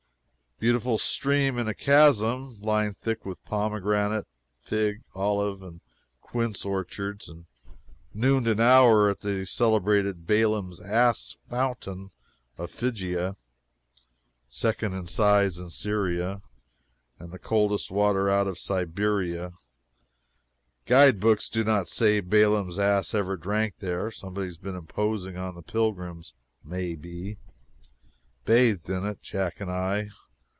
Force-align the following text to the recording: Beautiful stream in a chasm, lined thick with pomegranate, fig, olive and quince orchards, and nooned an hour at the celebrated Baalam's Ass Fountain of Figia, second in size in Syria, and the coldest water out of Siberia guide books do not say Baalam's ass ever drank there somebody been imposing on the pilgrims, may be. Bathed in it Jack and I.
Beautiful 0.59 0.99
stream 0.99 1.57
in 1.57 1.67
a 1.67 1.73
chasm, 1.73 2.59
lined 2.61 2.95
thick 2.95 3.25
with 3.25 3.43
pomegranate, 3.45 4.27
fig, 4.59 5.01
olive 5.15 5.63
and 5.63 5.81
quince 6.21 6.63
orchards, 6.63 7.27
and 7.27 7.47
nooned 8.13 8.45
an 8.47 8.59
hour 8.59 9.09
at 9.09 9.21
the 9.21 9.47
celebrated 9.47 10.27
Baalam's 10.27 10.79
Ass 10.79 11.35
Fountain 11.49 12.11
of 12.59 12.69
Figia, 12.69 13.35
second 14.51 14.93
in 14.93 15.07
size 15.07 15.57
in 15.57 15.71
Syria, 15.71 16.43
and 17.17 17.31
the 17.31 17.39
coldest 17.39 17.89
water 17.89 18.29
out 18.29 18.45
of 18.45 18.59
Siberia 18.59 19.53
guide 20.85 21.19
books 21.19 21.49
do 21.49 21.63
not 21.63 21.87
say 21.87 22.19
Baalam's 22.21 22.77
ass 22.77 23.15
ever 23.15 23.35
drank 23.35 23.79
there 23.79 24.11
somebody 24.11 24.55
been 24.61 24.75
imposing 24.75 25.37
on 25.37 25.55
the 25.55 25.63
pilgrims, 25.63 26.35
may 26.63 26.93
be. 26.93 27.37
Bathed 28.45 28.87
in 28.91 29.03
it 29.07 29.23
Jack 29.23 29.59
and 29.59 29.71
I. 29.71 30.09